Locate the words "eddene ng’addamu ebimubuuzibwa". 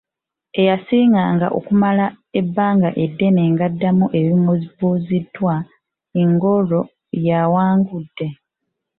3.03-5.55